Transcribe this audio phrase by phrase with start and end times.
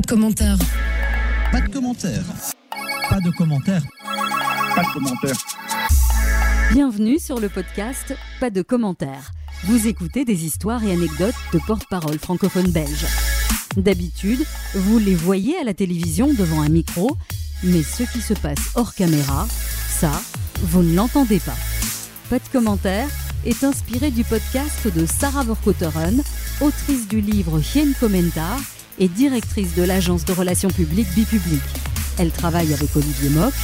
[0.00, 0.58] Pas de commentaires.
[1.52, 2.24] Pas de commentaires.
[3.10, 3.82] Pas de commentaires.
[4.74, 5.36] Pas de commentaires.
[6.72, 9.30] Bienvenue sur le podcast Pas de commentaires.
[9.64, 13.04] Vous écoutez des histoires et anecdotes de porte-parole francophone belge.
[13.76, 14.42] D'habitude,
[14.74, 17.18] vous les voyez à la télévision devant un micro,
[17.62, 20.12] mais ce qui se passe hors caméra, ça,
[20.62, 21.58] vous ne l'entendez pas.
[22.30, 23.10] Pas de commentaires
[23.44, 26.22] est inspiré du podcast de Sarah Vorkoteren,
[26.62, 28.58] autrice du livre Hien Commentaar
[29.00, 31.62] et directrice de l'agence de relations publiques Bipublic.
[32.18, 33.54] Elle travaille avec Olivier Mock,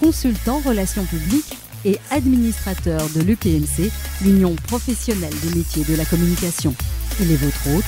[0.00, 6.74] consultant relations publiques et administrateur de l'UPMC, l'Union professionnelle des métiers de la communication.
[7.20, 7.84] Il est votre hôte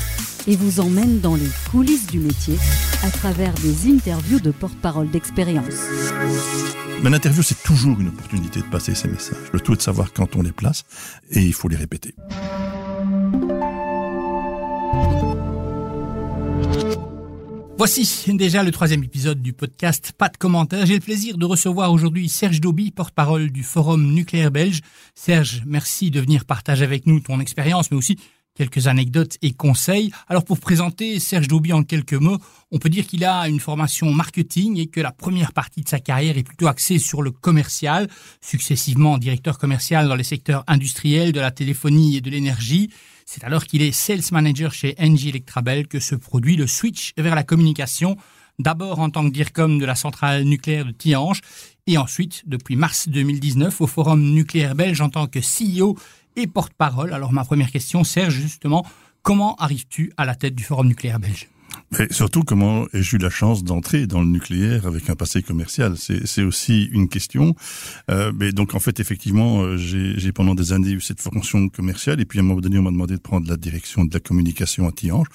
[0.47, 2.57] et vous emmène dans les coulisses du métier
[3.03, 5.75] à travers des interviews de porte-parole d'expérience.
[7.03, 9.51] Mais l'interview, c'est toujours une opportunité de passer ces messages.
[9.53, 10.85] Le tout est de savoir quand on les place
[11.31, 12.15] et il faut les répéter.
[17.79, 20.85] Voici déjà le troisième épisode du podcast Pas de commentaires.
[20.85, 24.81] J'ai le plaisir de recevoir aujourd'hui Serge Dauby, porte-parole du Forum nucléaire belge.
[25.15, 28.19] Serge, merci de venir partager avec nous ton expérience, mais aussi
[28.57, 30.11] quelques anecdotes et conseils.
[30.27, 32.39] Alors pour présenter Serge Dauby en quelques mots,
[32.73, 36.01] on peut dire qu'il a une formation marketing et que la première partie de sa
[36.01, 38.09] carrière est plutôt axée sur le commercial,
[38.41, 42.91] successivement directeur commercial dans les secteurs industriels, de la téléphonie et de l'énergie.
[43.31, 47.35] C'est alors qu'il est sales manager chez NG Electrabel que se produit le switch vers
[47.35, 48.17] la communication,
[48.59, 51.43] d'abord en tant que DIRCOM de la centrale nucléaire de Tihange,
[51.87, 55.99] et ensuite, depuis mars 2019, au Forum nucléaire belge en tant que CEO
[56.37, 57.13] et porte-parole.
[57.13, 58.87] Alors ma première question, Serge, justement,
[59.21, 61.51] comment arrives-tu à la tête du Forum nucléaire belge?
[61.91, 65.95] Mais surtout, comment ai-je eu la chance d'entrer dans le nucléaire avec un passé commercial?
[65.97, 67.55] C'est aussi une question.
[68.11, 72.21] Euh, mais donc, en fait, effectivement, euh, j'ai pendant des années eu cette fonction commerciale.
[72.21, 74.21] Et puis, à un moment donné, on m'a demandé de prendre la direction de la
[74.21, 75.29] communication à Tihange.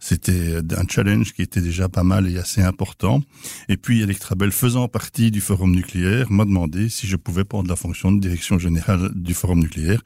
[0.00, 3.22] C'était un challenge qui était déjà pas mal et assez important.
[3.68, 7.76] Et puis, Electrabel, faisant partie du forum nucléaire, m'a demandé si je pouvais prendre la
[7.76, 10.02] fonction de direction générale du forum nucléaire.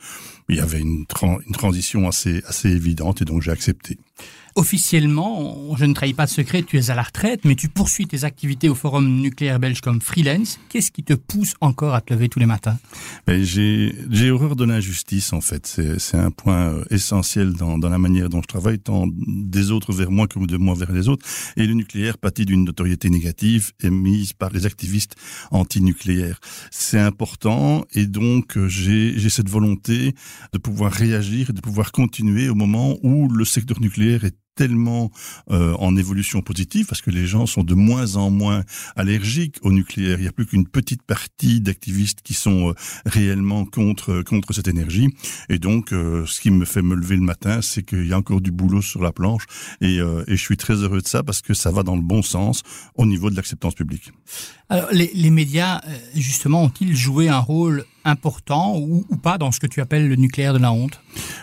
[0.50, 1.06] Il y avait une,
[1.46, 3.98] une transition assez, assez évidente et donc j'ai accepté.
[4.56, 8.06] Officiellement, je ne trahis pas de secret, tu es à la retraite, mais tu poursuis
[8.06, 10.60] tes activités au Forum nucléaire belge comme freelance.
[10.68, 12.78] Qu'est-ce qui te pousse encore à te lever tous les matins?
[13.26, 15.80] J'ai horreur de l'injustice, en fait.
[15.98, 19.92] C'est un point euh, essentiel dans, dans, la manière dont je travaille, tant des autres
[19.92, 21.26] vers moi que de moi vers les autres.
[21.56, 25.16] Et le nucléaire pâtit d'une notoriété négative émise par les activistes
[25.50, 26.38] antinucléaires.
[26.70, 30.14] C'est important et donc euh, j'ai cette volonté
[30.52, 35.10] de pouvoir réagir et de pouvoir continuer au moment où le secteur nucléaire est tellement
[35.50, 38.62] euh, en évolution positive parce que les gens sont de moins en moins
[38.96, 40.18] allergiques au nucléaire.
[40.18, 42.74] Il n'y a plus qu'une petite partie d'activistes qui sont euh,
[43.06, 45.08] réellement contre contre cette énergie.
[45.48, 48.18] Et donc, euh, ce qui me fait me lever le matin, c'est qu'il y a
[48.18, 49.44] encore du boulot sur la planche.
[49.80, 52.22] Et, et je suis très heureux de ça parce que ça va dans le bon
[52.22, 52.62] sens
[52.94, 54.12] au niveau de l'acceptance publique.
[54.68, 55.80] Alors, les, les médias,
[56.14, 60.16] justement, ont-ils joué un rôle important ou, ou, pas dans ce que tu appelles le
[60.16, 61.00] nucléaire de la honte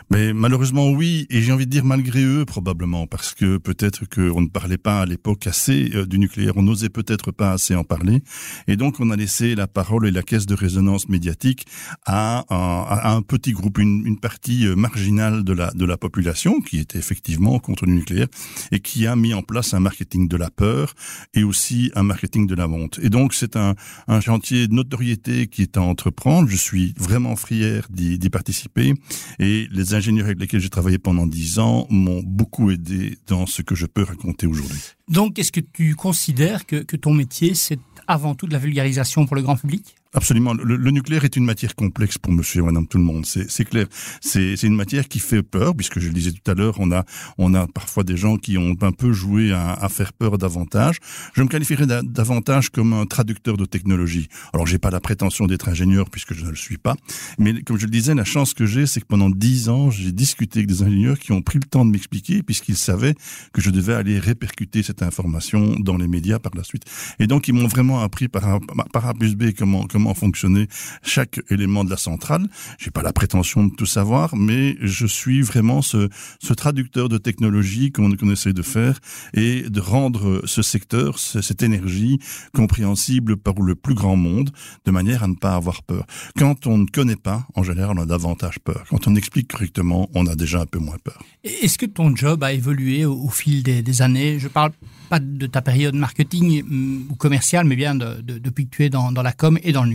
[0.10, 4.42] Mais malheureusement oui, et j'ai envie de dire malgré eux probablement, parce que peut-être qu'on
[4.42, 7.84] ne parlait pas à l'époque assez euh, du nucléaire, on n'osait peut-être pas assez en
[7.84, 8.22] parler,
[8.68, 11.66] et donc on a laissé la parole et la caisse de résonance médiatique
[12.06, 16.80] à, un petit groupe, une, une, partie euh, marginale de la, de la population qui
[16.80, 18.28] était effectivement contre le nucléaire
[18.72, 20.94] et qui a mis en place un marketing de la peur
[21.34, 23.00] et aussi un marketing de la honte.
[23.02, 23.76] Et donc c'est un,
[24.08, 28.94] un chantier de notoriété qui est à entreprendre je suis vraiment fier d'y participer
[29.40, 33.62] et les ingénieurs avec lesquels j'ai travaillé pendant dix ans m'ont beaucoup aidé dans ce
[33.62, 34.80] que je peux raconter aujourd'hui.
[35.08, 39.26] Donc, est-ce que tu considères que, que ton métier, c'est avant tout de la vulgarisation
[39.26, 39.96] pour le grand public?
[40.14, 40.54] Absolument.
[40.54, 43.26] Le, le, nucléaire est une matière complexe pour monsieur et madame tout le monde.
[43.26, 43.88] C'est clair.
[44.20, 47.06] C'est une matière qui fait peur, puisque je le disais tout à l'heure, on a,
[47.38, 50.98] on a parfois des gens qui ont un peu joué à, à faire peur davantage.
[51.34, 54.28] Je me qualifierais davantage comme un traducteur de technologie.
[54.54, 56.96] Alors, j'ai pas la prétention d'être ingénieur, puisque je ne le suis pas.
[57.40, 60.12] Mais comme je le disais, la chance que j'ai, c'est que pendant dix ans, j'ai
[60.12, 63.16] discuté avec des ingénieurs qui ont pris le temps de m'expliquer, puisqu'ils savaient
[63.54, 66.84] que je devais aller répercuter cette information dans les médias par la suite.
[67.20, 68.60] Et donc, ils m'ont vraiment appris par
[68.92, 70.68] par A plus B comment, comment comment fonctionnait
[71.04, 72.48] chaque élément de la centrale.
[72.80, 76.10] J'ai pas la prétention de tout savoir, mais je suis vraiment ce,
[76.58, 79.00] traducteur de technologie qu'on qu essaie de faire
[79.36, 82.20] et de rendre ce secteur, cette énergie
[82.54, 84.50] compréhensible par le plus grand monde,
[84.86, 86.06] de manière à ne pas avoir peur.
[86.36, 88.86] Quand on ne connaît pas, en général, on a davantage peur.
[88.90, 91.22] Quand on explique correctement, on a déjà un peu moins peur.
[91.44, 94.40] Est-ce que ton job a évolué au, fil des, années?
[94.40, 94.72] Je parle
[95.10, 96.64] pas de ta période marketing
[97.10, 99.72] ou commerciale, mais bien de, de, depuis que tu es dans, dans la com et
[99.72, 99.90] dans le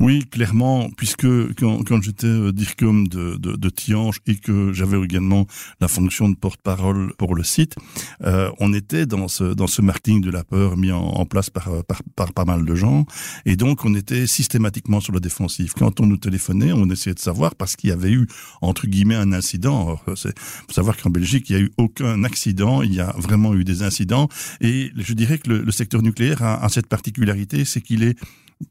[0.00, 5.00] Oui, clairement, puisque quand, quand j'étais euh, DIRCOM de, de, de Tiange et que j'avais
[5.00, 5.46] également
[5.80, 7.76] la fonction de porte-parole pour le site,
[8.22, 11.84] euh, on était dans ce, dans ce marketing de la peur mis en, place par,
[11.84, 13.06] par, par pas mal de gens.
[13.46, 15.72] Et donc, on était systématiquement sur la défensive.
[15.74, 18.26] Quand on nous téléphonait, on essayait de savoir parce qu'il y avait eu,
[18.60, 19.98] entre guillemets, un incident.
[20.06, 22.82] Il faut savoir qu'en Belgique, il n'y a eu aucun accident.
[22.82, 24.28] Il y a vraiment eu des incidents.
[24.60, 28.18] Et je dirais que le, le secteur nucléaire a, a cette particularité, c'est qu'il est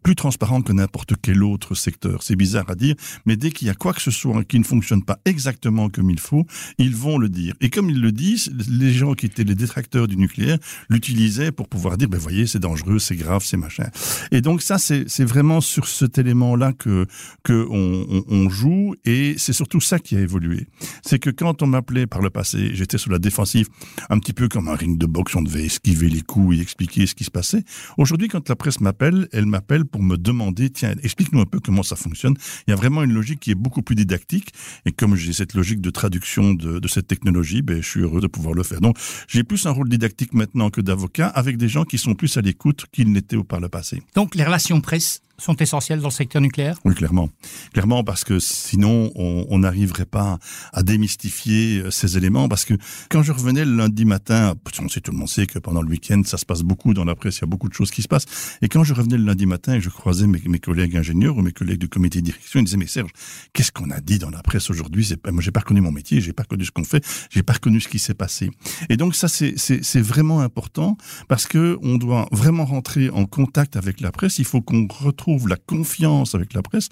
[0.04, 2.24] plus transparent que n'importe quel autre secteur.
[2.24, 2.96] C'est bizarre à dire,
[3.26, 6.10] mais dès qu'il y a quoi que ce soit qui ne fonctionne pas exactement comme
[6.10, 6.46] il faut,
[6.78, 7.54] ils vont le dire.
[7.62, 10.58] Et comme ils le disent, les gens qui étaient les détracteurs du nucléaire
[10.90, 13.90] l'utilisaient pour pouvoir dire, ben voyez, c'est dangereux, c'est grave, c'est machin.
[14.32, 17.06] Et donc ça, c'est vraiment sur cet élément-là que
[17.44, 20.68] que on joue, et c'est surtout ça qui a évolué.
[21.04, 23.68] C'est que quand on m'appelait par le passé, j'étais sur la défensive,
[24.10, 27.08] un petit peu comme un ring de boxe, on devait esquiver les coups et expliquer
[27.08, 27.64] ce qui se passait.
[27.98, 31.83] Aujourd'hui, quand la presse m'appelle, elle m'appelle pour me demander, tiens, explique-nous un peu comment
[31.83, 32.36] ça fonctionne.
[32.68, 34.54] Il y a vraiment une logique qui est beaucoup plus didactique.
[34.86, 38.28] Et comme j'ai cette logique de traduction de, cette technologie, ben, je suis heureux de
[38.28, 38.81] pouvoir le faire.
[38.81, 38.98] Donc,
[39.28, 42.42] j'ai plus un rôle didactique maintenant que d'avocat avec des gens qui sont plus à
[42.42, 44.01] l'écoute qu'ils n'étaient par le passé.
[44.16, 46.78] Donc, les relations presse sont essentielles dans le secteur nucléaire?
[46.86, 47.30] Oui, clairement.
[47.74, 50.39] Clairement, parce que sinon, on n'arriverait pas
[50.74, 52.48] à démystifier euh, ces éléments.
[52.48, 52.74] Parce que
[53.10, 55.89] quand je revenais le lundi matin, on sait, tout le monde sait que pendant le
[55.89, 58.01] week-end, ça se passe beaucoup dans la presse, il y a beaucoup de choses qui
[58.01, 58.57] se passent.
[58.62, 61.51] Et quand je revenais le lundi matin et je croisais mes, collègues ingénieurs ou mes
[61.51, 63.12] collègues du comité de direction, ils disaient, mais Serge,
[63.54, 65.10] qu'est-ce qu'on a dit dans la presse aujourd'hui?
[65.31, 67.80] Moi, j'ai pas reconnu mon métier, j'ai pas reconnu ce qu'on fait, j'ai pas reconnu
[67.81, 68.50] ce qui s'est passé.
[68.89, 74.01] Et donc, ça, c'est vraiment important parce que on doit vraiment rentrer en contact avec
[74.01, 74.39] la presse.
[74.39, 76.89] Il faut qu'on retrouve la confiance avec la presse.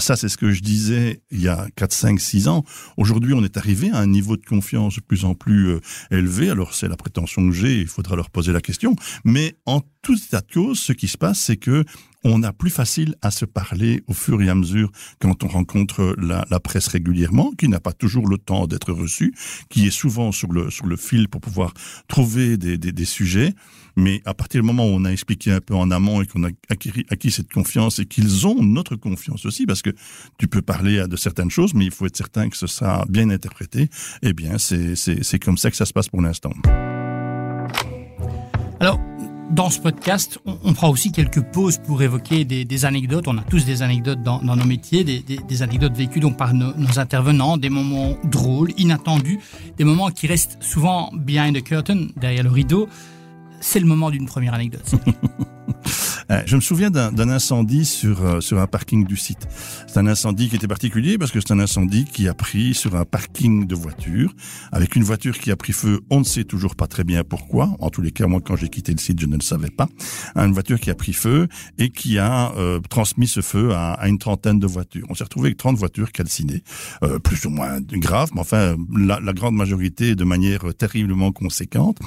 [0.00, 2.64] Ça, c'est ce que je disais il y a 4, 5, 6 ans.
[2.96, 5.80] Aujourd'hui, on est arrivé à un niveau de confiance de plus en plus euh,
[6.10, 6.50] élevé.
[6.50, 8.96] Alors, c'est la prétention que j'ai, il faudra leur poser la question.
[9.24, 11.84] Mais en tout état de cause, ce qui se passe, c'est que
[12.28, 14.90] on a plus facile à se parler au fur et à mesure
[15.20, 19.32] quand on rencontre la, presse régulièrement, qui n'a pas toujours le temps d'être reçue,
[19.68, 21.72] qui est souvent sur le, sur le fil pour pouvoir
[22.08, 23.54] trouver des, des, des sujets.
[23.96, 26.44] Mais à partir du moment où on a expliqué un peu en amont et qu'on
[26.44, 29.90] a acquis, acquis cette confiance et qu'ils ont notre confiance aussi, parce que
[30.38, 33.30] tu peux parler de certaines choses, mais il faut être certain que ce sera bien
[33.30, 33.88] interprété,
[34.22, 36.52] eh bien, c'est comme ça que ça se passe pour l'instant.
[38.80, 39.00] Alors,
[39.50, 43.28] dans ce podcast, on, prend aussi quelques pauses pour évoquer des, anecdotes.
[43.28, 46.98] On a tous des anecdotes dans, nos métiers, des, anecdotes vécues donc par nos, nos,
[46.98, 49.38] intervenants, des moments drôles, inattendus,
[49.76, 52.88] des moments qui restent souvent behind the curtain, derrière le rideau.
[53.60, 54.94] C'est le moment d'une première anecdote.
[56.30, 59.46] Euh, je me souviens d'un incendie sur, euh, sur un parking du site.
[59.86, 62.96] C'est un incendie qui était particulier parce que c'est un incendie qui a pris sur
[62.96, 64.32] un parking de voitures,
[64.72, 67.76] avec une voiture qui a pris feu, on ne sait toujours pas très bien pourquoi.
[67.78, 69.88] En tous les cas, moi, quand j'ai quitté le site, je ne le savais pas.
[70.34, 74.18] Une voiture qui a pris feu et qui a euh, transmis ce feu à, une
[74.18, 75.06] trentaine de voitures.
[75.08, 76.62] On s'est retrouvé avec 30 voitures calcinées,
[77.22, 81.98] plus ou moins graves, mais enfin, la, grande majorité de manière terriblement conséquente.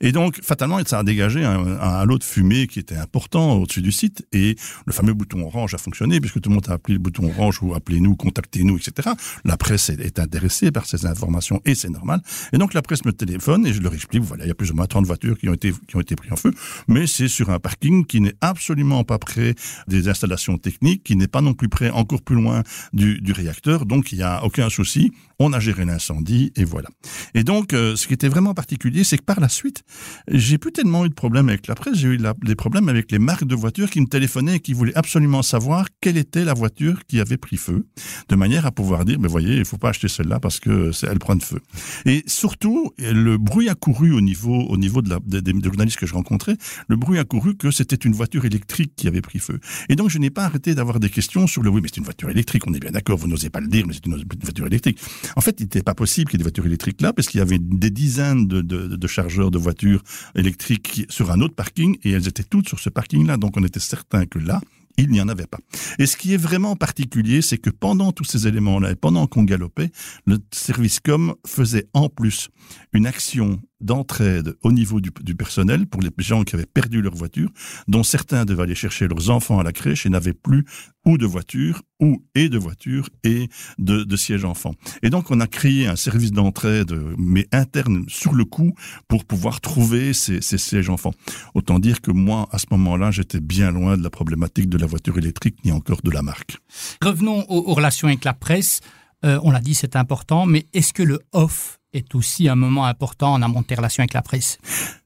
[0.00, 3.82] Et donc, fatalement, ça a dégagé un, un lot de fumée qui était important au-dessus
[3.82, 4.56] du site et
[4.86, 7.62] le fameux bouton orange a fonctionné puisque tout le monde a appelé le bouton orange
[7.62, 9.10] ou appelez-nous, contactez-nous, etc.
[9.44, 12.20] La presse est, intéressée par ces informations et c'est normal.
[12.52, 14.70] Et donc la presse me téléphone et je leur explique, voilà, il y a plus
[14.72, 16.52] ou moins 30 voitures qui ont été, qui ont été prises en feu,
[16.88, 19.54] mais c'est sur un parking qui n'est absolument pas près
[19.86, 22.62] des installations techniques, qui n'est pas non plus près encore plus loin
[22.92, 25.12] du, réacteur, donc il n'y a aucun souci.
[25.38, 26.88] On a géré l'incendie et voilà.
[27.34, 29.84] Et donc, euh, ce qui était vraiment particulier, c'est que par la suite,
[30.26, 33.18] j'ai plus tellement eu de problèmes avec la presse, j'ai eu des problèmes avec les
[33.18, 37.04] marques de voitures qui me téléphonaient et qui voulaient absolument savoir quelle était la voiture
[37.06, 37.86] qui avait pris feu,
[38.28, 41.18] de manière à pouvoir dire, mais voyez, il faut pas acheter celle-là parce que elle
[41.18, 41.60] prend de feu.
[42.06, 45.98] Et surtout, le bruit a couru au niveau, au niveau de la, des, des journalistes
[45.98, 46.56] que je rencontrais,
[46.88, 49.60] le bruit a couru que c'était une voiture électrique qui avait pris feu.
[49.88, 52.04] Et donc, je n'ai pas arrêté d'avoir des questions sur le oui, mais c'est une
[52.04, 54.66] voiture électrique, on est bien d'accord, vous n'osez pas le dire, mais c'est une voiture
[54.66, 54.98] électrique.
[55.36, 57.38] En fait, il n'était pas possible qu'il y ait des voitures électriques là, parce qu'il
[57.38, 60.02] y avait des dizaines de, de, de, chargeurs de voitures
[60.34, 63.36] électriques sur un autre parking, et elles étaient toutes sur ce parking-là.
[63.48, 64.60] Donc on était certain que là,
[64.98, 65.56] il n'y en avait pas.
[65.98, 69.44] Et ce qui est vraiment particulier, c'est que pendant tous ces éléments-là, et pendant qu'on
[69.44, 69.90] galopait,
[70.26, 72.50] le service com faisait en plus
[72.92, 77.50] une action d'entraide au niveau du, personnel pour les gens qui avaient perdu leur voiture,
[77.86, 80.64] dont certains devaient aller chercher leurs enfants à la crèche et n'avaient plus
[81.04, 84.74] ou de voiture ou et de voiture et de, de siège enfant.
[85.02, 88.74] Et donc on a créé un service d'entraide mais interne sur le coup
[89.06, 91.14] pour pouvoir trouver ces, sièges enfants.
[91.54, 94.86] Autant dire que moi à ce moment-là j'étais bien loin de la problématique de la
[94.86, 96.58] voiture électrique ni encore de la marque.
[97.02, 98.80] Revenons aux, aux relations avec la presse.
[99.24, 102.84] Euh, on l'a dit, c'est important, mais est-ce que le off est aussi un moment
[102.86, 104.58] important en amont de relations avec la presse.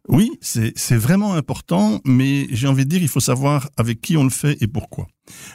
[0.09, 4.25] Oui, c'est vraiment important, mais j'ai envie de dire, il faut savoir avec qui on
[4.25, 5.07] le fait et pourquoi.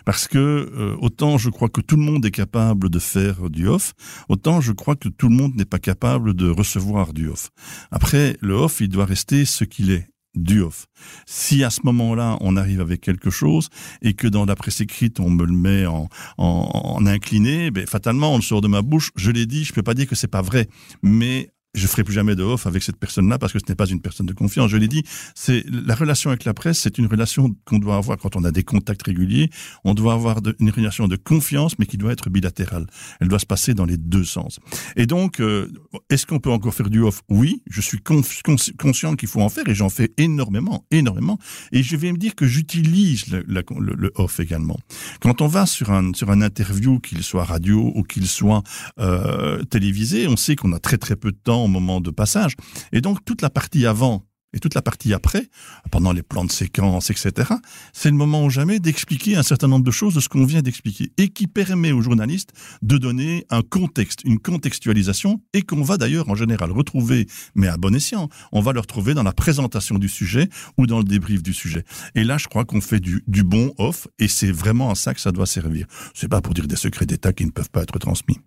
[0.06, 3.68] Parce que euh, autant je crois que tout le monde est capable de faire du
[3.68, 3.94] off,
[4.30, 7.50] autant je crois que tout le monde n'est pas capable de recevoir du off.
[7.92, 10.88] Après, le off, il doit rester ce qu'il est du off.
[11.26, 13.70] Si à ce moment-là, on arrive avec quelque chose
[14.02, 18.34] et que dans la presse écrite, on me le met en, en, incliné, ben, fatalement,
[18.34, 19.12] on le sort de ma bouche.
[19.16, 20.68] Je l'ai dit, je peux pas dire que c'est pas vrai,
[21.02, 23.86] mais je ferai plus jamais de off avec cette personne-là parce que ce n'est pas
[23.86, 24.70] une personne de confiance.
[24.70, 25.04] Je l'ai dit,
[25.36, 28.52] c'est la relation avec la presse, c'est une relation qu'on doit avoir quand on a
[28.52, 29.50] des contacts réguliers.
[29.84, 32.88] On doit avoir une relation de confiance, mais qui doit être bilatérale.
[33.20, 34.60] Elle doit se passer dans les deux sens.
[34.96, 35.72] Et donc, euh,
[36.10, 37.22] est-ce qu'on peut encore faire du off?
[37.30, 41.38] Oui, je suis conscient qu'il faut en faire et j'en fais énormément, énormément.
[41.72, 44.80] Et je vais me dire que j'utilise le, le, off également.
[45.22, 48.64] Quand on va sur un sur un interview, qu'il soit radio ou qu'il soit
[49.00, 52.56] euh, télévisé, on sait qu'on a très très peu de temps moment de passage.
[52.92, 55.50] Et donc toute la partie avant et toute la partie après,
[55.92, 57.52] pendant les plans de séquence, etc.,
[57.94, 60.62] c'est le moment ou jamais d'expliquer un certain nombre de choses de ce qu'on vient
[60.62, 65.98] d'expliquer et qui permet aux journalistes de donner un contexte, une contextualisation et qu'on va
[65.98, 70.00] d'ailleurs en général retrouver, mais à bon escient, on va le retrouver dans la présentation
[70.00, 71.84] du sujet ou dans le débrief du sujet.
[72.16, 75.22] Et là, je crois qu'on fait du, bon off et c'est vraiment à ça que
[75.22, 75.86] ça doit servir.
[76.14, 78.40] C'est pas pour dire des secrets d'État qui ne peuvent pas être transmis.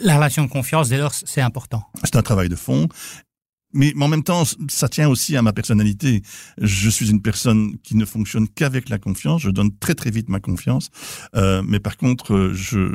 [0.00, 1.82] La relation de confiance, dès lors, c'est important.
[2.04, 2.88] C'est un travail de fond
[3.72, 6.22] mais, en même temps, ça tient aussi à ma personnalité.
[6.60, 9.42] Je suis une personne qui ne fonctionne qu'avec la confiance.
[9.42, 10.90] Je donne très très vite ma confiance.
[11.34, 12.52] Euh, mais par contre,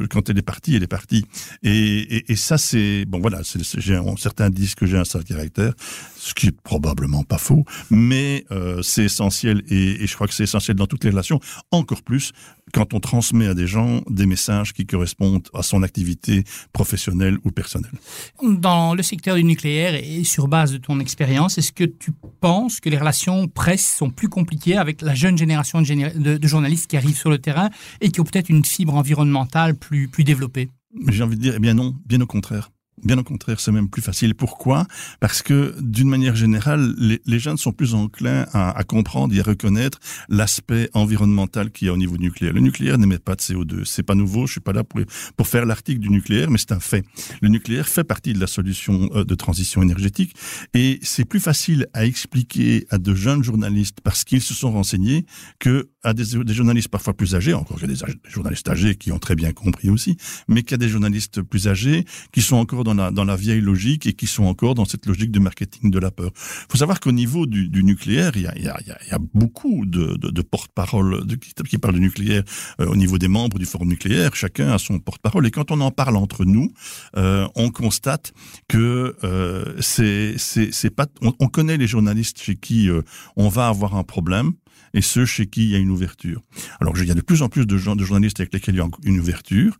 [0.09, 1.25] quand elle est partie, elle est partie.
[1.63, 3.19] Et, ça, c'est bon.
[3.19, 5.73] Voilà, certains disent que j'ai un sale caractère,
[6.15, 9.63] ce qui est probablement pas faux, mais euh, c'est essentiel.
[9.69, 11.39] Et je crois que c'est essentiel dans toutes les relations,
[11.71, 12.31] encore plus
[12.73, 16.43] quand on transmet à des gens des messages qui correspondent à son activité
[16.73, 17.93] professionnelle ou personnelle.
[18.43, 22.79] Dans le secteur du nucléaire et sur base de ton expérience, est-ce que tu penses
[22.79, 26.97] que les relations presse sont plus compliquées avec la jeune génération de, de journalistes qui
[26.97, 27.69] arrivent sur le terrain
[28.01, 30.69] et qui ont peut-être une fibre environnementale plus, plus développée?
[31.09, 32.71] J'ai envie de dire, eh bien non, bien au contraire.
[33.03, 34.33] Bien au contraire, c'est même plus facile.
[34.33, 34.85] Pourquoi?
[35.19, 39.43] Parce que d'une manière générale, les, les, jeunes sont plus enclins à, comprendre et à
[39.43, 39.99] reconnaître
[40.29, 42.53] l'aspect environnemental qu'il y a au niveau nucléaire.
[42.53, 43.85] Le nucléaire n'émet pas de CO2.
[43.85, 44.47] C'est pas nouveau.
[44.47, 44.99] Je suis pas là pour,
[45.35, 47.05] pour faire l'article du nucléaire, mais c'est un fait.
[47.41, 50.35] Le nucléaire fait partie de la solution euh, de transition énergétique
[50.73, 55.25] et c'est plus facile à expliquer à de jeunes journalistes parce qu'ils se sont renseignés
[55.59, 59.11] que à des journalistes parfois plus âgés, encore qu'il y a des, journalistes âgés qui
[59.11, 60.15] ont très bien compris aussi,
[60.47, 64.07] mais qu'il y a des journalistes plus âgés qui sont encore dans la, vieille logique
[64.07, 66.31] et qui sont encore dans cette logique de marketing de la peur.
[66.35, 71.25] Il faut savoir qu'au niveau du, nucléaire, il y a, beaucoup de, porte-parole
[71.67, 72.43] qui, parlent du nucléaire
[72.79, 74.35] euh, au niveau des membres du forum nucléaire.
[74.35, 76.71] Chacun a son porte-parole et quand on en parle entre nous,
[77.15, 78.33] euh, on constate
[78.67, 82.89] que euh, c'est pas on, on, connaît les journalistes chez qui
[83.35, 84.53] on va avoir un problème
[84.93, 86.41] et ceux chez qui il y a une ouverture.
[86.79, 88.87] Alors il y a de plus en plus de journalistes avec lesquels il y a
[89.03, 89.77] une ouverture,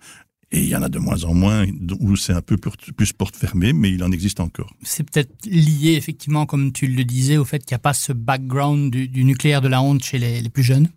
[0.52, 1.66] et il y en a de moins en moins
[2.00, 4.74] où c'est un peu plus porte fermée, mais il en existe encore.
[4.82, 8.14] C'est peut-être lié, effectivement, comme tu le disais, au fait qu'il n'y a pas ce
[8.14, 10.90] background du, nucléaire de la honte chez les plus jeunes?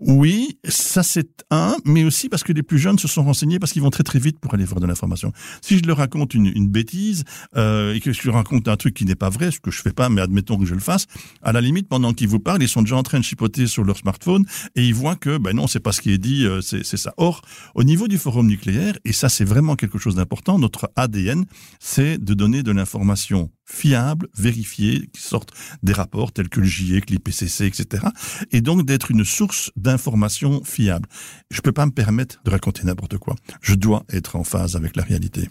[0.00, 3.72] Oui, ça c'est un, mais aussi parce que les plus jeunes se sont renseignés parce
[3.72, 5.32] qu'ils vont très très vite pour aller voir de l'information.
[5.60, 7.24] Si je leur raconte une, une bêtise
[7.56, 9.80] euh, et que je leur raconte un truc qui n'est pas vrai, ce que je
[9.80, 11.06] fais pas, mais admettons que je le fasse,
[11.42, 13.84] à la limite pendant qu'ils vous parlent, ils sont déjà en train de chipoter sur
[13.84, 16.60] leur smartphone et ils voient que ben non, c'est pas ce qui est dit, euh,
[16.60, 17.14] c'est ça.
[17.16, 17.42] Or,
[17.74, 21.44] au niveau du forum nucléaire, et ça c'est vraiment quelque chose d'important, notre ADN,
[21.78, 25.52] c'est de donner de l'information fiables, vérifiés, qui sortent
[25.82, 28.04] des rapports tels que le GIEC, l'IPCC, etc.
[28.52, 31.08] Et donc d'être une source d'informations fiables.
[31.50, 33.36] Je ne peux pas me permettre de raconter n'importe quoi.
[33.60, 35.48] Je dois être en phase avec la réalité.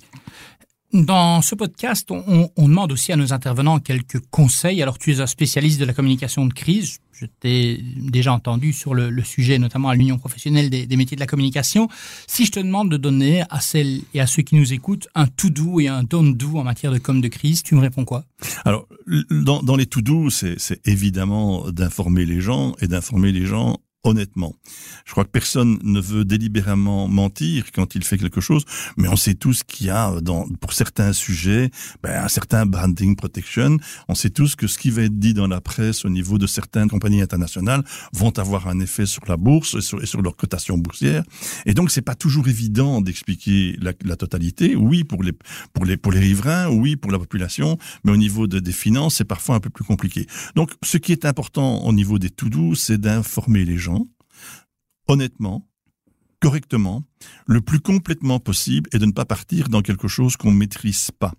[0.93, 4.79] Dans ce podcast, on, on, demande aussi à nos intervenants quelques conseils.
[4.83, 7.00] Alors, tu es un spécialiste de la communication de crise.
[7.13, 11.15] Je t'ai déjà entendu sur le, le, sujet, notamment à l'Union professionnelle des, des, métiers
[11.15, 11.88] de la communication.
[12.27, 15.25] Si je te demande de donner à celles et à ceux qui nous écoutent un
[15.25, 18.25] to-do et un don't-do en matière de com de crise, tu me réponds quoi?
[18.63, 18.88] Alors,
[19.31, 24.53] dans, dans les to-do, c'est évidemment d'informer les gens et d'informer les gens honnêtement.
[25.05, 28.65] Je crois que personne ne veut délibérément mentir quand il fait quelque chose,
[28.98, 33.15] mais on sait tous qu'il y a dans, pour certains sujets ben, un certain branding
[33.15, 33.77] protection.
[34.10, 36.48] On sait tous que ce qui va être dit dans la presse au niveau de
[36.48, 37.83] certaines compagnies internationales
[38.13, 41.24] vont avoir un effet sur la bourse et sur, leur cotation boursière.
[41.65, 44.75] Et donc c'est pas toujours évident d'expliquer la, totalité.
[44.75, 45.33] Oui pour les
[45.74, 49.15] pour les pour les riverains, oui pour la population, mais au niveau de, des finances
[49.15, 50.27] c'est parfois un peu plus compliqué.
[50.55, 53.92] Donc ce qui est important au niveau des tout doux, c'est d'informer les gens
[55.07, 55.67] honnêtement,
[56.39, 57.03] correctement,
[57.48, 61.12] le plus complètement possible et de ne pas partir dans quelque chose qu'on ne maîtrise
[61.12, 61.33] pas.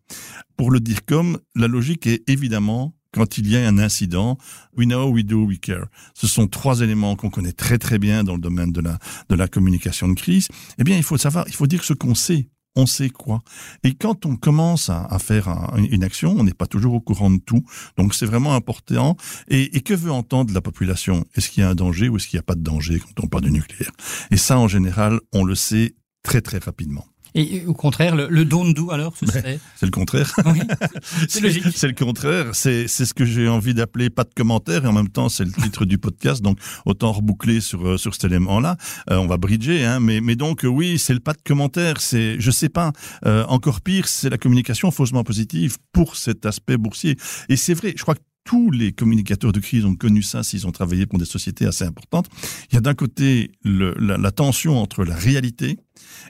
[0.56, 4.38] Pour le dire comme, la logique est évidemment quand il y a un incident,
[4.76, 5.86] we know, we do, we care.
[6.14, 9.34] Ce sont trois éléments qu'on connaît très très bien dans le domaine de la, de
[9.36, 10.48] la communication de crise.
[10.78, 13.42] Eh bien, il faut savoir, il faut dire ce qu'on sait on sait quoi.
[13.82, 17.38] Et quand on commence à, faire une action, on n'est pas toujours au courant de
[17.38, 17.64] tout.
[17.96, 19.16] Donc c'est vraiment important.
[19.48, 21.24] Et, que veut entendre la population?
[21.34, 23.24] Est-ce qu'il y a un danger ou est-ce qu'il n'y a pas de danger quand
[23.24, 23.92] on parle du nucléaire?
[24.30, 27.04] Et ça, en général, on le sait très très rapidement.
[27.36, 30.32] Et au contraire, le, le don do alors, ce serait C'est le contraire.
[30.46, 30.60] Oui,
[31.28, 31.64] c'est logique.
[31.74, 32.54] C'est le contraire.
[32.54, 35.44] C'est c'est ce que j'ai envie d'appeler pas de commentaire et en même temps c'est
[35.44, 36.42] le titre du podcast.
[36.42, 38.76] Donc autant reboucler sur euh, sur cet élément-là.
[39.10, 39.98] Euh, on va bridger, hein.
[39.98, 42.00] Mais mais donc euh, oui, c'est le pas de commentaire.
[42.00, 42.92] C'est je sais pas.
[43.24, 47.16] encore pire, c'est la communication faussement positive pour cet aspect boursier.
[47.48, 47.94] Et c'est vrai.
[47.96, 51.18] Je crois que tous les communicateurs de crise ont connu ça s'ils ont travaillé pour
[51.18, 52.28] des sociétés assez importantes.
[52.70, 55.78] Il y a d'un côté le, la, la, tension entre la réalité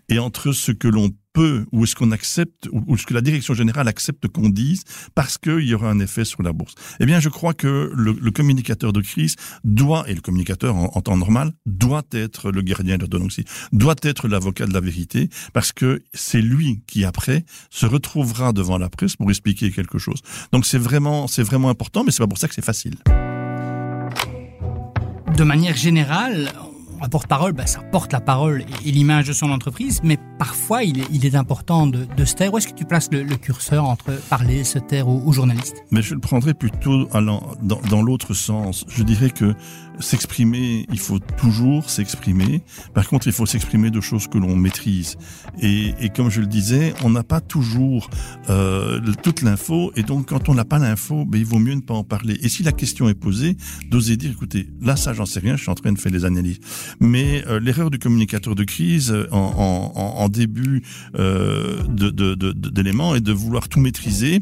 [0.09, 3.53] et entre ce que l'on peut ou ce qu'on accepte ou ce que la direction
[3.53, 6.75] générale accepte qu'on dise parce qu'il y aura un effet sur la bourse?
[7.01, 10.91] Eh bien, je crois que le, le communicateur de crise doit, et le communicateur en,
[10.95, 15.29] en, temps normal, doit être le gardien de l'orthodoxie, doit être l'avocat de la vérité
[15.53, 20.21] parce que c'est lui qui, après, se retrouvera devant la presse pour expliquer quelque chose.
[20.53, 22.95] Donc c'est vraiment, c'est vraiment important, mais c'est pas pour ça que c'est facile.
[25.37, 26.53] De manière générale,
[27.05, 31.27] un porte-parole, ben, ça porte la parole et, l'image de son entreprise, mais parfois il
[31.27, 32.53] est, important de, se taire.
[32.55, 36.01] Où est-ce que tu places le, curseur entre parler, se taire aux, aux journalistes Mais
[36.01, 38.85] je le prendrais plutôt dans, dans l'autre sens.
[38.89, 39.55] Je dirais que
[40.01, 42.63] s'exprimer, il faut toujours s'exprimer.
[42.95, 45.17] Par contre, il faut s'exprimer de choses que l'on maîtrise.
[45.61, 48.11] Et, et, comme je le disais, on n'a pas toujours
[48.51, 51.81] euh, toute l'info, et donc quand on n'a pas l'info, ben, il vaut mieux ne
[51.81, 52.39] pas en parler.
[52.43, 53.57] Et si la question est posée,
[53.91, 56.25] d'oser dire, écoutez, là ça j'en sais rien, je suis en train de faire les
[56.25, 56.61] analyses.
[57.01, 60.83] Mais euh, l'erreur du communicateur de crise en, en, en début
[61.19, 64.41] euh, d'éléments de, de, est de vouloir tout maîtriser,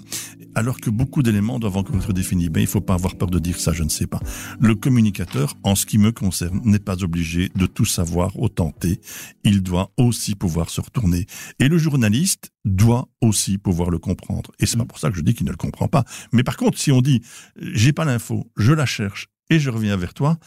[0.55, 2.49] alors que beaucoup d'éléments doivent encore être définis.
[2.49, 4.21] Ben, il ne faut pas avoir peur de dire ça, je ne sais pas.
[4.61, 9.01] Le communicateur, en ce qui me concerne, n'est pas obligé de tout savoir au tenter.
[9.45, 11.27] Il doit aussi pouvoir se retourner.
[11.59, 14.53] Et le journaliste doit aussi pouvoir le comprendre.
[14.59, 16.05] Et c'est pas pour ça que je dis qu'il ne le comprend pas.
[16.33, 17.23] Mais par contre, si on dit,
[17.61, 20.39] j'ai pas l'info, je la cherche et je reviens vers toi,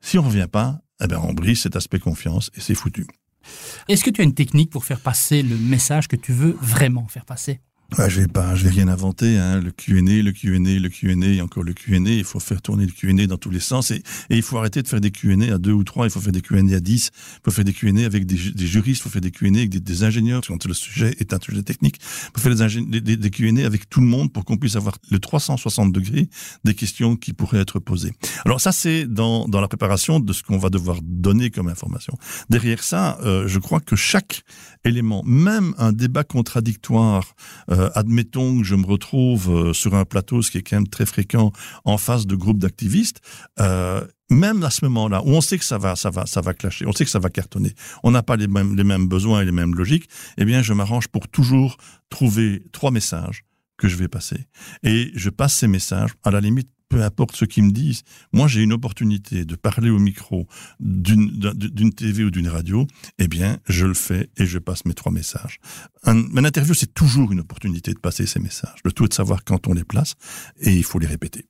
[0.00, 3.06] si on revient pas, eh ben, on brise cet aspect confiance et c'est foutu.
[3.88, 7.06] Est-ce que tu as une technique pour faire passer le message que tu veux vraiment
[7.08, 7.60] faire passer?
[7.98, 9.38] Ouais, je vais pas, je vais rien inventer.
[9.38, 9.60] Hein.
[9.60, 11.96] Le Q&A, le Q&A, le Q&A, et encore le Q&A.
[11.96, 14.88] Il faut faire tourner le Q&A dans tous les sens et, il faut arrêter de
[14.88, 16.06] faire des Q&A à deux ou trois.
[16.06, 17.10] Il faut faire des Q&A à dix.
[17.14, 19.00] Il faut faire des Q&A avec des, juristes.
[19.00, 21.62] Il faut faire des Q&A avec des, des, ingénieurs quand le sujet est un sujet
[21.62, 22.00] technique.
[22.00, 24.96] Il faut faire des, des, des Q&A avec tout le monde pour qu'on puisse avoir
[25.10, 26.28] le 360 degrés
[26.64, 28.12] des questions qui pourraient être posées.
[28.44, 32.18] Alors ça, c'est dans, dans la préparation de ce qu'on va devoir donner comme information.
[32.50, 34.42] Derrière ça, euh, je crois que chaque
[34.84, 37.34] élément, même un débat contradictoire,
[37.70, 40.88] euh, admettons que je me retrouve euh, sur un plateau, ce qui est quand même
[40.88, 41.52] très fréquent,
[41.84, 43.20] en face de groupes d'activistes,
[43.60, 46.54] euh, même à ce moment-là, où on sait que ça va, ça va, ça va
[46.54, 49.42] clasher, on sait que ça va cartonner, on n'a pas les mêmes, les mêmes besoins
[49.42, 50.08] et les mêmes logiques,
[50.38, 51.76] eh bien, je m'arrange pour toujours
[52.10, 53.44] trouver trois messages
[53.76, 54.46] que je vais passer.
[54.82, 58.46] Et je passe ces messages, à la limite, peu importe ce qu'ils me disent, moi
[58.46, 60.46] j'ai une opportunité de parler au micro
[60.80, 62.86] d'une TV ou d'une radio,
[63.18, 65.58] eh bien je le fais et je passe mes trois messages.
[66.04, 68.78] Un, une interview, c'est toujours une opportunité de passer ces messages.
[68.84, 70.14] Le tout est de savoir quand on les place
[70.60, 71.46] et il faut les répéter.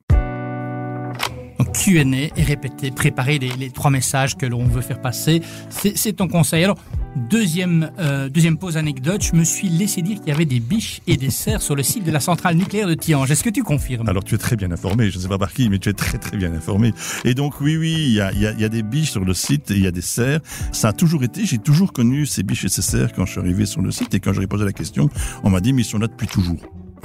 [1.73, 2.01] Q&A
[2.35, 6.63] et répéter, préparer les, les, trois messages que l'on veut faire passer, c'est ton conseil.
[6.63, 6.77] Alors,
[7.15, 11.01] deuxième, euh, deuxième pause anecdote, je me suis laissé dire qu'il y avait des biches
[11.07, 13.31] et des cerfs sur le site de la centrale nucléaire de Tiange.
[13.31, 14.07] Est-ce que tu confirmes?
[14.07, 15.93] Alors, tu es très bien informé, je ne sais pas par qui, mais tu es
[15.93, 16.93] très très bien informé.
[17.23, 19.33] Et donc, oui, oui, il y a, y, a, y a, des biches sur le
[19.33, 20.41] site et il y a des cerfs.
[20.71, 23.39] Ça a toujours été, j'ai toujours connu ces biches et ces cerfs quand je suis
[23.39, 25.09] arrivé sur le site et quand j'ai posé la question,
[25.43, 26.59] on m'a dit, mais ils sont là depuis toujours.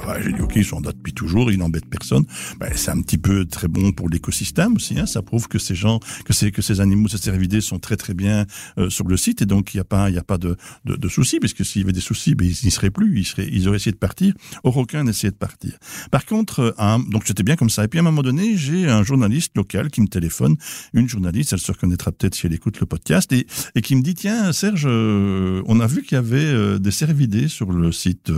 [0.07, 2.25] Ouais, j'ai dit ok, ils sont là depuis toujours, ils n'embêtent personne.
[2.59, 4.99] Ben, c'est un petit peu très bon pour l'écosystème aussi.
[4.99, 5.05] Hein.
[5.05, 8.13] Ça prouve que ces gens, que ces que ces animaux, ces cervidés sont très très
[8.13, 8.45] bien
[8.77, 10.95] euh, sur le site et donc il n'y a pas il a pas de de,
[10.95, 13.47] de soucis puisque s'il y avait des soucis, ben, ils n'y seraient plus, ils seraient
[13.51, 14.33] ils auraient essayé de partir.
[14.63, 15.77] Or aucun n'essayait de partir.
[16.09, 17.83] Par contre, un, donc c'était bien comme ça.
[17.83, 20.55] Et puis à un moment donné, j'ai un journaliste local qui me téléphone,
[20.93, 24.01] une journaliste, elle se reconnaîtra peut-être si elle écoute le podcast et et qui me
[24.01, 27.91] dit tiens Serge, euh, on a vu qu'il y avait euh, des cervidés sur le
[27.91, 28.31] site.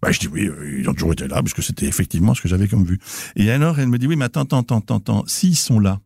[0.00, 0.48] Bah, je dis oui,
[0.78, 2.98] ils ont toujours été là, puisque c'était effectivement ce que j'avais comme vue.
[3.36, 6.00] Et alors, elle me dit, oui, mais attends, attends, attends, attends, s'ils sont là,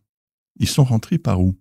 [0.59, 1.55] ils sont rentrés par où?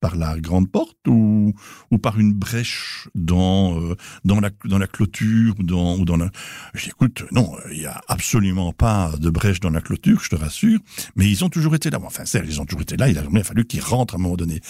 [0.00, 1.52] Par la grande porte ou,
[1.90, 6.16] ou par une brèche dans euh, dans la dans la clôture ou dans ou dans
[6.16, 6.30] la
[6.72, 10.78] j'écoute non il y a absolument pas de brèche dans la clôture je te rassure
[11.16, 11.98] mais ils ont toujours été là.
[12.02, 14.22] Enfin certes ils ont toujours été là il a jamais fallu qu'ils rentrent à un
[14.22, 14.62] moment donné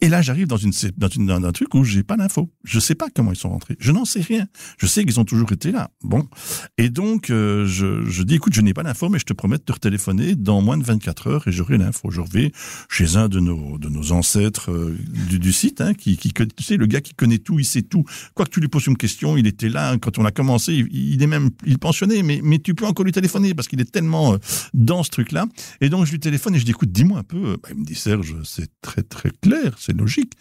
[0.00, 2.48] Et là, j'arrive dans une dans une dans un truc où j'ai pas d'infos.
[2.62, 3.76] Je sais pas comment ils sont rentrés.
[3.80, 4.46] Je n'en sais rien.
[4.78, 5.90] Je sais qu'ils ont toujours été là.
[6.04, 6.28] Bon.
[6.76, 9.58] Et donc euh, je, je dis écoute, je n'ai pas d'infos, mais je te promets
[9.58, 12.12] de te retéléphoner dans moins de 24 heures et j'aurai l'info.
[12.12, 12.48] Je reviens
[12.88, 14.96] chez un de nos de nos ancêtres euh,
[15.28, 17.82] du, du, site, hein, qui qui tu sais le gars qui connaît tout, il sait
[17.82, 18.04] tout.
[18.34, 20.74] Quoi que tu lui poses une question, il était là quand on a commencé.
[20.74, 23.66] Il, il, est même il est pensionné, mais mais tu peux encore lui téléphoner parce
[23.66, 24.38] qu'il est tellement euh,
[24.74, 25.46] dans ce truc là.
[25.80, 27.56] Et donc je lui téléphone et je dis écoute, dis-moi un peu.
[27.60, 30.34] Bah, il me dit Serge, c'est très très clair c'est logique.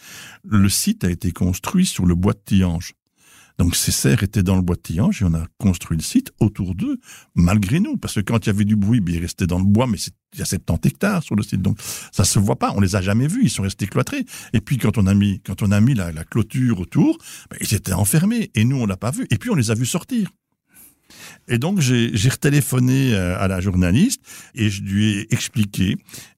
[0.44, 2.94] Le site a été construit sur le bois de Tillange.
[3.58, 6.32] Donc ces serres étaient dans le bois de Tillange et on a construit le site
[6.40, 7.00] autour d'eux,
[7.34, 7.98] malgré nous.
[7.98, 9.98] Parce que quand il y avait du bruit, ben, ils restaient dans le bois, mais
[10.34, 11.62] il y a 70 hectares sur le site.
[11.62, 11.80] Donc
[12.12, 14.26] ça se voit pas, on les a jamais vus, ils sont restés cloîtrés.
[14.54, 17.18] Et puis quand on a mis, quand on a mis la, clôture autour,
[17.50, 19.26] ben, ils étaient enfermés et nous on l'a pas vu.
[19.32, 20.30] Et puis on les a vus sortir.
[21.48, 24.22] Et donc j'ai retéléphoné euh, à la journaliste
[24.54, 25.96] et je lui ai expliqué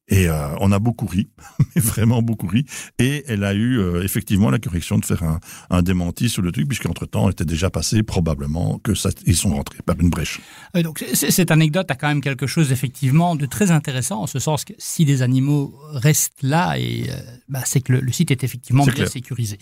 [0.09, 1.29] et euh, on a beaucoup ri,
[1.75, 2.65] vraiment beaucoup ri.
[2.97, 6.51] Et elle a eu euh, effectivement la correction de faire un, un démenti sur le
[6.51, 10.09] truc, puisqu'entre temps, elle était déjà passé probablement que ça, ils sont rentrés par une
[10.09, 10.41] brèche.
[10.75, 14.39] Euh, donc cette anecdote a quand même quelque chose effectivement de très intéressant, en ce
[14.39, 17.13] sens que si des animaux restent là, et euh,
[17.47, 19.09] bah, c'est que le, le, site est effectivement est bien clair.
[19.09, 19.59] sécurisé.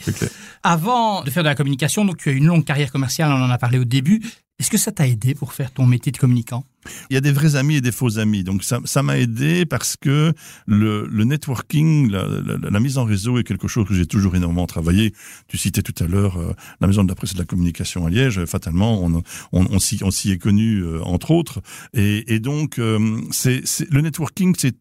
[0.63, 3.49] Avant de faire de la communication, donc tu as une longue carrière commerciale, on en
[3.49, 4.21] a parlé au début.
[4.59, 6.65] Est-ce que ça t'a aidé pour faire ton métier de communicant?
[7.11, 8.43] Il y a des vrais amis et des faux amis.
[8.43, 10.33] Donc ça m'a aidé parce que
[10.65, 14.35] le, le networking, la, la, la, mise en réseau est quelque chose que j'ai toujours
[14.35, 15.13] énormément travaillé.
[15.47, 18.07] Tu citais tout à l'heure euh, la maison de la presse et de la communication
[18.07, 18.45] à Liège.
[18.45, 21.61] Fatalement, on, on, on s'y est connu euh, entre autres.
[21.93, 24.75] Et, et donc, euh, c'est le networking, c'est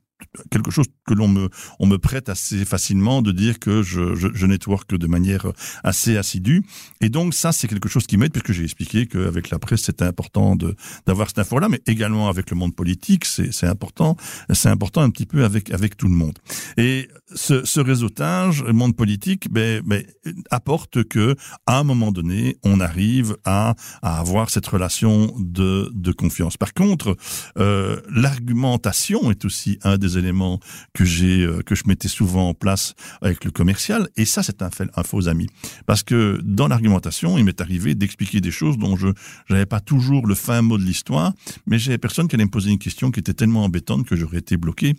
[0.50, 1.48] quelque chose que l'on me
[1.78, 5.46] on me prête assez facilement de dire que je, je, je network de manière
[5.84, 6.64] assez assidue.
[7.00, 10.04] Et donc ça c'est quelque chose qui m'aide puisque j'ai expliqué qu'avec la presse c'était
[10.04, 10.74] important de
[11.06, 14.16] d'avoir cette info là mais également avec le monde politique c'est c'est important
[14.52, 16.38] c'est important un petit peu avec avec tout le monde.
[16.76, 20.04] Et ce, ce réseautage le monde politique ben, ben
[20.50, 26.12] apporte que à un moment donné on arrive à, à avoir cette relation de de
[26.12, 26.56] confiance.
[26.56, 27.16] Par contre
[27.58, 30.60] euh, l'argumentation est aussi un des éléments
[30.94, 34.08] que j'ai euh, que je mettais souvent en place avec le commercial.
[34.16, 34.70] Et ça c'est un,
[35.04, 35.48] faux ami.
[35.86, 39.08] Parce que dans l'argumentation il m'est arrivé d'expliquer des choses dont je
[39.50, 41.32] n'avais pas toujours le fin mot de l'histoire
[41.66, 44.38] mais j'avais personne qui allait me poser une question qui était tellement embêtante que j'aurais
[44.38, 44.94] été bloqué.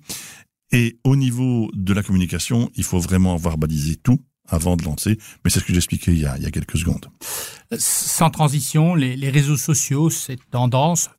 [0.71, 5.17] Et au niveau de la communication il faut vraiment avoir balisé tout avant de lancer.
[5.43, 7.07] Mais c'est ce que j'expliquais il, y a quelques secondes.
[7.77, 11.16] Sans transition les, les réseaux sociaux cette tendance Euh,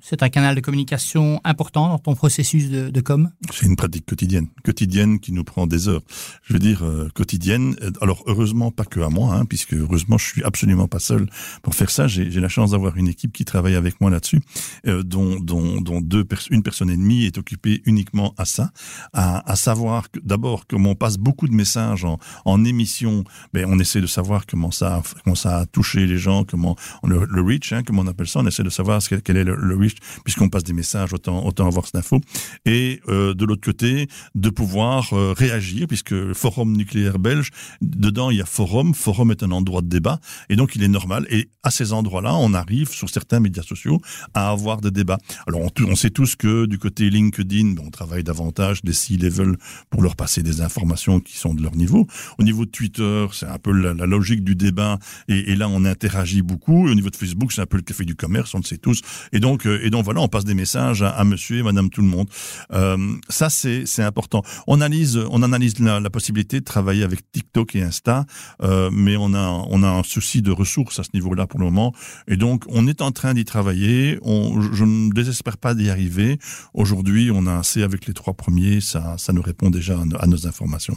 [0.00, 4.48] c'est un canal de communication important dans ton processus de, com C'est une pratique quotidienne,
[4.62, 6.02] quotidienne qui nous prend des heures.
[6.42, 7.74] Je veux dire euh, quotidienne.
[8.00, 11.26] Alors heureusement pas que à moi, hein, puisque heureusement je suis absolument pas seul
[11.62, 12.06] pour faire ça.
[12.06, 14.40] J'ai la chance d'avoir une équipe qui travaille avec moi là-dessus,
[14.86, 18.70] euh, dont, dont, dont deux une personne et demie est occupée uniquement à ça,
[19.12, 22.04] à, savoir d'abord comme on passe beaucoup de messages
[22.44, 26.44] en, émission, ben on essaie de savoir comment ça comment ça a touché les gens,
[26.44, 29.53] comment le, reach, hein, comment on appelle ça, on essaie de savoir quel est le
[29.56, 32.20] le wish puisqu'on passe des messages autant autant avoir cette info.
[32.64, 38.30] Et euh, de l'autre côté de pouvoir euh, réagir puisque le forum nucléaire belge dedans
[38.30, 38.94] il y a forum.
[38.94, 41.26] Forum est un endroit de débat et donc il est normal.
[41.30, 44.00] Et à ces endroits là on arrive sur certains médias sociaux
[44.34, 45.18] à avoir des débats.
[45.46, 49.56] Alors on, sait tous que du côté linkedin on travaille davantage des si level
[49.90, 52.06] pour leur passer des informations qui sont de leur niveau.
[52.38, 55.84] Au niveau de twitter c'est un peu la, logique du débat et, et là on
[55.84, 56.88] interagit beaucoup.
[56.88, 58.78] Et au niveau de facebook c'est un peu le café du commerce on le sait
[58.78, 59.02] tous.
[59.32, 62.00] Et donc euh, et donc voilà on passe des messages à, monsieur et madame tout
[62.00, 62.28] le monde.
[62.72, 62.96] Euh,
[63.28, 64.42] ça c'est important.
[64.66, 68.24] On analyse on analyse la, possibilité de travailler avec tiktok et insta
[68.62, 71.60] euh, mais on a on a un souci de ressources à ce niveau là pour
[71.60, 71.92] le moment.
[72.26, 74.18] Et donc on est en train d'y travailler.
[74.24, 76.38] Je ne désespère pas d'y arriver.
[76.72, 78.80] Aujourd'hui on a assez avec les trois premiers.
[78.80, 80.96] Ça ça nous répond déjà à, à nos informations.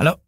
[0.00, 0.18] Alors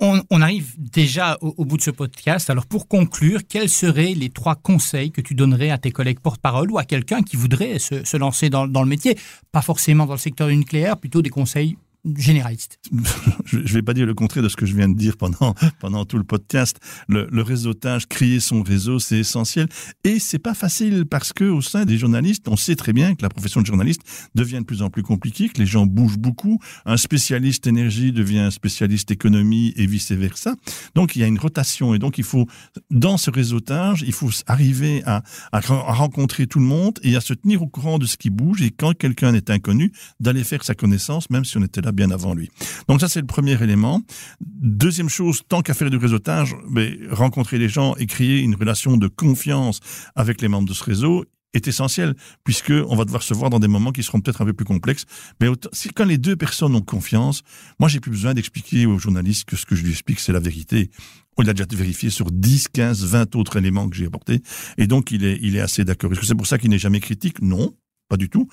[0.00, 2.50] on, arrive déjà au, bout de ce podcast.
[2.50, 6.70] Alors pour conclure, quels seraient les trois conseils que tu donnerais à tes collègues porte-parole
[6.70, 9.16] ou à quelqu'un qui voudrait se, se lancer dans, dans le métier,
[9.52, 11.76] pas forcément dans le secteur nucléaire, plutôt des conseils
[12.16, 12.78] généraliste.
[13.44, 16.04] je vais pas dire le contraire de ce que je viens de dire pendant pendant
[16.04, 16.78] tout le podcast.
[17.08, 19.68] Le, réseautage, créer son réseau, c'est essentiel
[20.04, 23.22] et c'est pas facile parce que au sein des journalistes, on sait très bien que
[23.22, 24.02] la profession de journaliste
[24.34, 26.58] devient de plus en plus compliquée, que les gens bougent beaucoup.
[26.84, 30.54] Un spécialiste énergie devient un spécialiste économie et vice versa.
[30.94, 32.46] Donc il y a une rotation et donc il faut
[32.90, 37.34] dans ce réseautage, il faut arriver à, à rencontrer tout le monde et à se
[37.34, 40.74] tenir au courant de ce qui bouge et quand quelqu'un est inconnu, d'aller faire sa
[40.74, 42.50] connaissance, même si on était là bien avant lui.
[42.88, 44.02] Donc ça, c'est le premier élément.
[44.40, 48.96] Deuxième chose, tant qu'à faire du réseautage, mais rencontrer les gens et créer une relation
[48.96, 49.80] de confiance
[50.14, 53.58] avec les membres de ce réseau, est essentiel, puisque on va devoir se voir dans
[53.58, 55.04] des moments qui seront peut-être un peu plus complexes.
[55.40, 57.42] Mais si quand les deux personnes ont confiance,
[57.78, 60.40] moi j'ai plus besoin d'expliquer au journaliste que ce que je lui explique c'est la
[60.40, 60.90] vérité.
[61.36, 64.42] On l'a déjà vérifié sur 10, 15, 20 autres éléments que j'ai apportés,
[64.78, 66.12] et donc il est, il est assez d'accord.
[66.12, 67.40] Est-ce que c'est pour ça qu'il n'est jamais critique?
[67.40, 67.74] Non,
[68.08, 68.48] pas du tout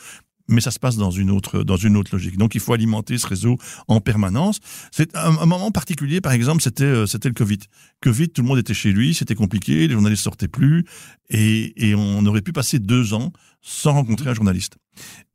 [0.48, 2.38] mais ça se passe dans une autre dans une autre logique.
[2.38, 3.58] Donc il faut alimenter ce réseau
[3.88, 4.60] en permanence.
[4.92, 7.60] C'est un, moment particulier, par exemple, c'était euh, c'était le Covid.
[8.02, 10.86] Covid, tout le monde était chez lui, c'était compliqué, les journalistes sortaient plus,
[11.30, 13.32] et, et on aurait pu passer deux ans
[13.62, 14.78] sans rencontrer un journaliste.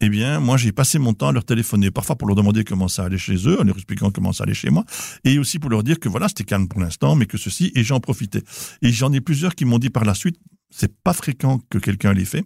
[0.00, 2.88] Eh bien, moi, j'ai passé mon temps à leur téléphoner, parfois pour leur demander comment
[2.88, 4.84] ça allait chez eux, en leur expliquant comment ça allait chez moi,
[5.24, 7.84] et aussi pour leur dire que voilà, c'était calme pour l'instant, mais que ceci, et
[7.84, 8.42] j'en profitais.
[8.82, 10.38] Et j'en ai plusieurs qui m'ont dit par la suite,
[10.72, 12.44] c'est pas fréquent que quelqu'un l'ait fait.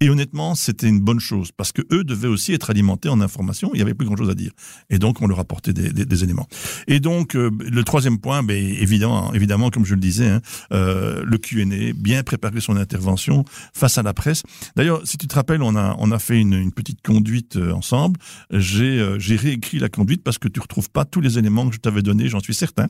[0.00, 3.70] Et honnêtement, c'était une bonne chose parce que eux devaient aussi être alimentés en information.
[3.74, 4.50] Il y avait plus grand chose à dire.
[4.90, 6.48] Et donc, on leur apportait des, éléments.
[6.88, 10.40] Et donc, euh, le troisième point, ben, évidemment, évidemment, comme je le disais, hein,
[10.72, 13.44] euh, le Q&A, bien préparer son intervention
[13.74, 14.42] face à la presse.
[14.76, 17.72] D'ailleurs, si tu te rappelles, on a, on a fait une, une petite conduite euh,
[17.72, 18.20] ensemble.
[18.52, 21.74] J'ai, euh, j'ai réécrit la conduite parce que tu retrouves pas tous les éléments que
[21.74, 22.86] je t'avais donnés, j'en suis certain.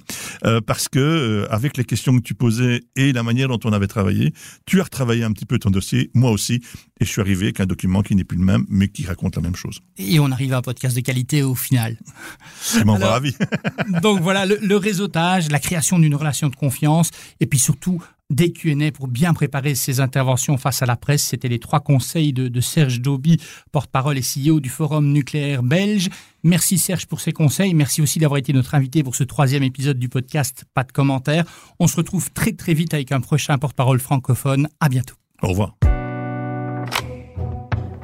[0.67, 4.33] parce que, avec les questions que tu posais et la manière dont on avait travaillé,
[4.67, 6.61] tu as retravaillé un petit peu ton dossier, moi aussi,
[7.01, 9.37] et je suis arrivé avec un document qui n'est plus le même, mais qui raconte
[9.37, 9.81] la même chose.
[9.99, 11.97] Et on arrive à un podcast de qualité au final.
[12.61, 13.35] C'est mon ravi.
[14.03, 18.91] donc voilà, le, réseautage, la création d'une relation de confiance, et puis surtout des Q&A
[18.91, 21.23] pour bien préparer ses interventions face à la presse.
[21.23, 23.41] C'était les trois conseils de, Serge Dauby,
[23.73, 26.09] porte-parole et CEO du Forum nucléaire belge.
[26.43, 27.75] Merci Serge pour ces conseils.
[27.75, 31.45] Merci aussi d'avoir été notre invité pour ce troisième épisode du podcast Pas de commentaires.
[31.79, 34.69] On se retrouve très très vite avec un prochain porte-parole francophone.
[34.81, 35.15] À bientôt.
[35.43, 35.77] Au revoir.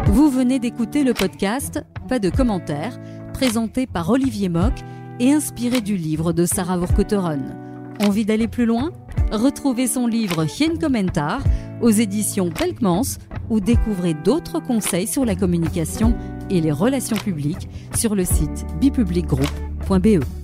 [0.07, 2.99] Vous venez d'écouter le podcast Pas de commentaires,
[3.33, 4.75] présenté par Olivier Mock
[5.21, 7.72] et inspiré du livre de Sarah Vorkotteron.
[8.03, 8.91] Envie d'aller plus loin?
[9.31, 11.41] Retrouvez son livre Hien Commentar
[11.81, 16.15] aux éditions Pelkmans ou découvrez d'autres conseils sur la communication
[16.51, 20.42] et les relations publiques sur le site bipublicgroup.be.